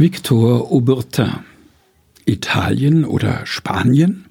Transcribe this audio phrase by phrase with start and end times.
[0.00, 1.40] Victor Aubertin
[2.24, 4.26] Italien oder Spanien?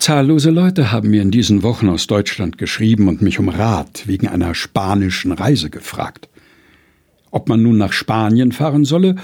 [0.00, 4.26] Zahllose Leute haben mir in diesen Wochen aus Deutschland geschrieben und mich um Rat wegen
[4.26, 6.28] einer spanischen Reise gefragt.
[7.30, 9.14] Ob man nun nach Spanien fahren solle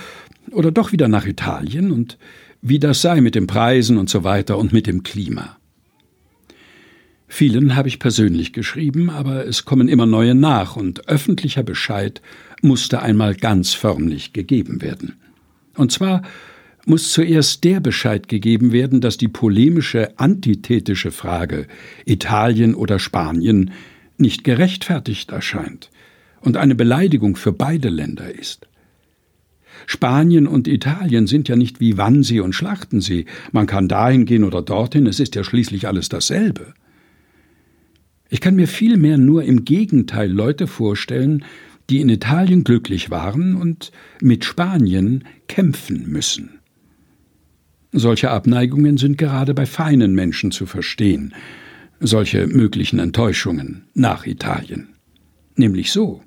[0.53, 2.17] oder doch wieder nach Italien und
[2.63, 5.57] wie das sei mit den Preisen und so weiter und mit dem Klima.
[7.27, 12.23] Vielen habe ich persönlich geschrieben, aber es kommen immer neue nach und öffentlicher Bescheid
[12.65, 15.15] musste einmal ganz förmlich gegeben werden.
[15.77, 16.23] Und zwar
[16.87, 21.67] muss zuerst der Bescheid gegeben werden, dass die polemische, antithetische Frage
[22.05, 23.71] Italien oder Spanien
[24.19, 25.91] nicht gerechtfertigt erscheint
[26.41, 28.69] und eine Beleidigung für beide Länder ist.
[29.87, 34.63] Spanien und Italien sind ja nicht wie Wannsee und Schlachtensee, man kann dahin gehen oder
[34.63, 36.75] dorthin, es ist ja schließlich alles dasselbe.
[38.31, 41.45] Ich kann mir vielmehr nur im Gegenteil Leute vorstellen,
[41.91, 46.61] die in Italien glücklich waren und mit Spanien kämpfen müssen.
[47.93, 51.35] Solche Abneigungen sind gerade bei feinen Menschen zu verstehen,
[52.01, 54.89] solche möglichen Enttäuschungen nach Italien.
[55.57, 56.23] Nämlich so.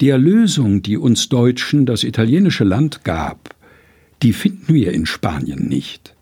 [0.00, 3.54] Die Erlösung, die uns Deutschen das italienische Land gab,
[4.22, 6.14] die finden wir in Spanien nicht.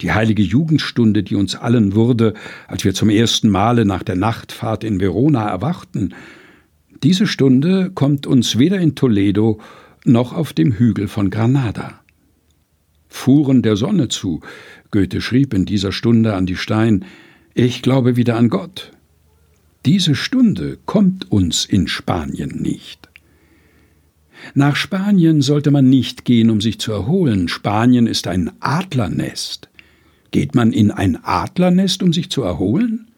[0.00, 2.34] Die heilige Jugendstunde, die uns allen wurde,
[2.68, 6.14] als wir zum ersten Male nach der Nachtfahrt in Verona erwachten,
[7.04, 9.60] diese Stunde kommt uns weder in Toledo
[10.06, 12.00] noch auf dem Hügel von Granada.
[13.08, 14.40] Fuhren der Sonne zu,
[14.90, 17.04] Goethe schrieb in dieser Stunde an die Stein,
[17.52, 18.90] ich glaube wieder an Gott.
[19.84, 23.08] Diese Stunde kommt uns in Spanien nicht.
[24.54, 27.48] Nach Spanien sollte man nicht gehen, um sich zu erholen.
[27.48, 29.68] Spanien ist ein Adlernest.
[30.30, 33.08] Geht man in ein Adlernest, um sich zu erholen?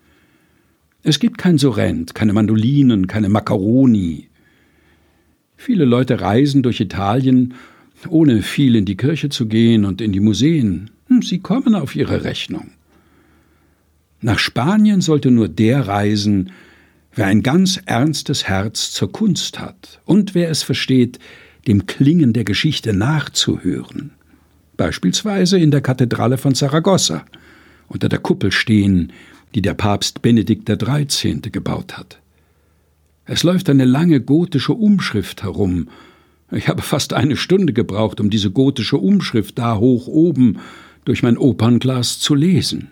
[1.08, 4.26] Es gibt kein Sorrent, keine Mandolinen, keine Macaroni.
[5.56, 7.54] Viele Leute reisen durch Italien,
[8.08, 10.90] ohne viel in die Kirche zu gehen und in die Museen.
[11.06, 12.72] Hm, sie kommen auf ihre Rechnung.
[14.20, 16.50] Nach Spanien sollte nur der reisen,
[17.14, 21.20] wer ein ganz ernstes Herz zur Kunst hat und wer es versteht,
[21.68, 24.10] dem Klingen der Geschichte nachzuhören.
[24.76, 27.24] Beispielsweise in der Kathedrale von Saragossa,
[27.86, 29.12] unter der Kuppel stehen,
[29.54, 31.40] die der Papst Benedikt XIII.
[31.50, 32.20] gebaut hat.
[33.24, 35.88] Es läuft eine lange gotische Umschrift herum.
[36.52, 40.58] Ich habe fast eine Stunde gebraucht, um diese gotische Umschrift da hoch oben
[41.04, 42.90] durch mein Opernglas zu lesen.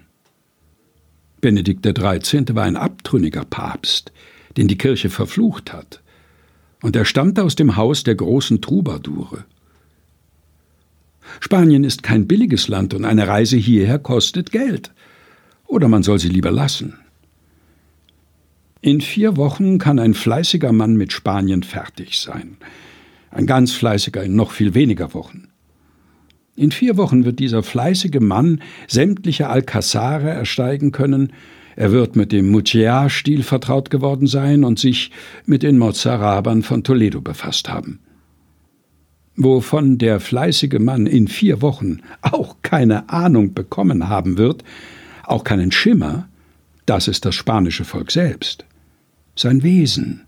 [1.40, 2.54] Benedikt XIII.
[2.54, 4.12] war ein abtrünniger Papst,
[4.56, 6.00] den die Kirche verflucht hat,
[6.82, 9.44] und er stammte aus dem Haus der großen Troubadoure.
[11.40, 14.93] Spanien ist kein billiges Land und eine Reise hierher kostet Geld
[15.74, 16.94] oder man soll sie lieber lassen.
[18.80, 22.58] In vier Wochen kann ein fleißiger Mann mit Spanien fertig sein,
[23.30, 25.48] ein ganz fleißiger in noch viel weniger Wochen.
[26.54, 31.32] In vier Wochen wird dieser fleißige Mann sämtliche Alcazare ersteigen können,
[31.76, 35.10] er wird mit dem Mutiar-Stil vertraut geworden sein und sich
[35.44, 37.98] mit den Mozarabern von Toledo befasst haben.
[39.34, 44.62] Wovon der fleißige Mann in vier Wochen auch keine Ahnung bekommen haben wird,
[45.26, 46.28] auch keinen Schimmer,
[46.86, 48.64] das ist das spanische Volk selbst.
[49.36, 50.22] Sein Wesen,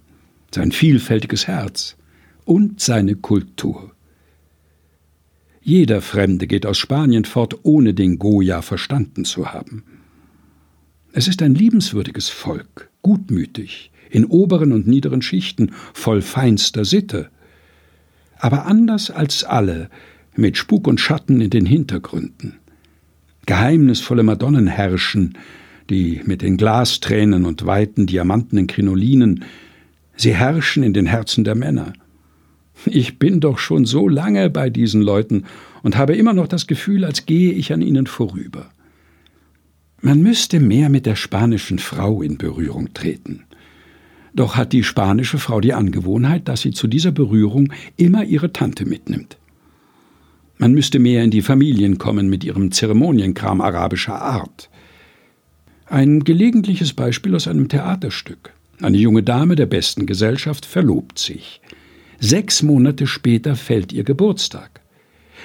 [0.54, 1.96] sein vielfältiges Herz
[2.44, 3.92] und seine Kultur.
[5.60, 9.84] Jeder Fremde geht aus Spanien fort, ohne den Goya verstanden zu haben.
[11.12, 17.30] Es ist ein liebenswürdiges Volk, gutmütig, in oberen und niederen Schichten, voll feinster Sitte,
[18.38, 19.90] aber anders als alle,
[20.36, 22.58] mit Spuk und Schatten in den Hintergründen
[23.46, 25.38] geheimnisvolle Madonnen herrschen,
[25.88, 29.44] die mit den Glastränen und weiten diamantenen Krinolinen,
[30.16, 31.92] sie herrschen in den Herzen der Männer.
[32.84, 35.44] Ich bin doch schon so lange bei diesen Leuten
[35.82, 38.70] und habe immer noch das Gefühl, als gehe ich an ihnen vorüber.
[40.02, 43.44] Man müsste mehr mit der spanischen Frau in Berührung treten.
[44.34, 48.84] Doch hat die spanische Frau die Angewohnheit, dass sie zu dieser Berührung immer ihre Tante
[48.84, 49.38] mitnimmt.
[50.58, 54.70] Man müsste mehr in die Familien kommen mit ihrem Zeremonienkram arabischer Art.
[55.86, 58.52] Ein gelegentliches Beispiel aus einem Theaterstück.
[58.80, 61.60] Eine junge Dame der besten Gesellschaft verlobt sich.
[62.18, 64.80] Sechs Monate später fällt ihr Geburtstag.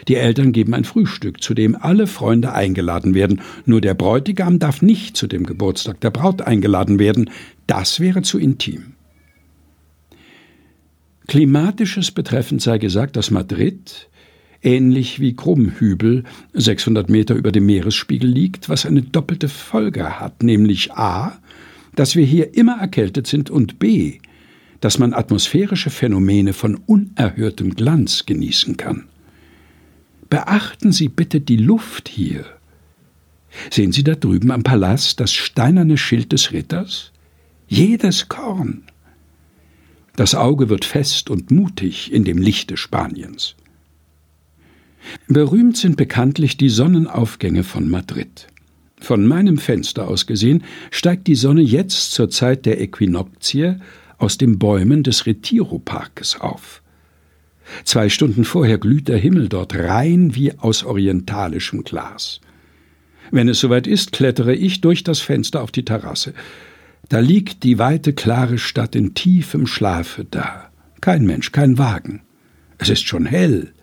[0.08, 3.42] Die Eltern geben ein Frühstück, zu dem alle Freunde eingeladen werden.
[3.66, 7.30] Nur der Bräutigam darf nicht zu dem Geburtstag der Braut eingeladen werden.
[7.68, 8.94] Das wäre zu intim.
[11.28, 14.10] Klimatisches betreffend sei gesagt, dass Madrid
[14.62, 16.24] ähnlich wie Krummhübel
[16.54, 21.40] 600 Meter über dem Meeresspiegel liegt, was eine doppelte Folge hat, nämlich a,
[21.96, 24.20] dass wir hier immer erkältet sind und b,
[24.80, 29.06] dass man atmosphärische Phänomene von unerhörtem Glanz genießen kann.
[30.30, 32.46] Beachten Sie bitte die Luft hier.
[33.70, 37.12] Sehen Sie da drüben am Palast das steinerne Schild des Ritters?
[37.68, 38.84] Jedes Korn.
[40.16, 43.56] Das Auge wird fest und mutig in dem Lichte Spaniens.
[45.28, 48.48] Berühmt sind bekanntlich die Sonnenaufgänge von Madrid.
[49.00, 53.76] Von meinem Fenster aus gesehen steigt die Sonne jetzt zur Zeit der Äquinoktie
[54.18, 56.84] aus den Bäumen des Retiro-Parkes auf.
[57.84, 62.42] Zwei Stunden vorher glüht der Himmel dort rein wie aus orientalischem Glas.
[63.32, 66.34] Wenn es soweit ist, klettere ich durch das Fenster auf die Terrasse.
[67.10, 70.70] Da liegt die weite, klare Stadt in tiefem Schlafe da.
[71.00, 72.22] Kein Mensch, kein Wagen.
[72.78, 73.74] Es ist schon hell,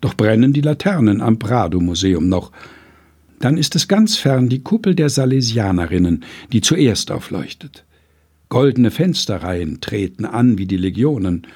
[0.00, 2.52] doch brennen die Laternen am Prado-Museum noch.
[3.38, 7.84] Dann ist es ganz fern die Kuppel der Salesianerinnen, die zuerst aufleuchtet.
[8.48, 11.46] Goldene Fensterreihen treten an wie die Legionen,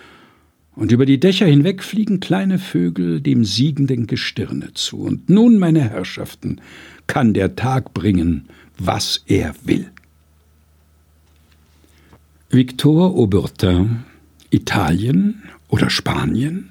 [0.77, 4.99] und über die Dächer hinweg fliegen kleine Vögel dem siegenden Gestirne zu.
[4.99, 6.61] Und nun, meine Herrschaften,
[7.07, 9.91] kann der Tag bringen, was er will.
[12.51, 14.05] Victor Aubertin
[14.51, 16.71] Italien oder Spanien?